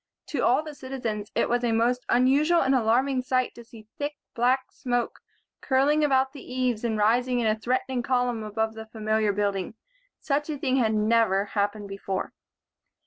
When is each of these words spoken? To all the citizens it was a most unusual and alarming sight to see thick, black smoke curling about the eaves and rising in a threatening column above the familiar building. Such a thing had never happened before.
To 0.29 0.39
all 0.39 0.63
the 0.63 0.73
citizens 0.73 1.31
it 1.35 1.47
was 1.47 1.63
a 1.63 1.71
most 1.71 2.07
unusual 2.09 2.61
and 2.61 2.73
alarming 2.73 3.21
sight 3.21 3.53
to 3.53 3.63
see 3.63 3.87
thick, 3.99 4.13
black 4.33 4.71
smoke 4.71 5.19
curling 5.61 6.03
about 6.03 6.33
the 6.33 6.41
eaves 6.41 6.83
and 6.83 6.97
rising 6.97 7.39
in 7.39 7.45
a 7.45 7.55
threatening 7.55 8.01
column 8.01 8.41
above 8.41 8.73
the 8.73 8.87
familiar 8.87 9.31
building. 9.31 9.75
Such 10.19 10.49
a 10.49 10.57
thing 10.57 10.77
had 10.77 10.95
never 10.95 11.45
happened 11.45 11.87
before. 11.87 12.33